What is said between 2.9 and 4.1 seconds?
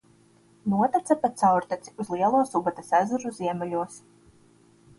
ezeru ziemeļos.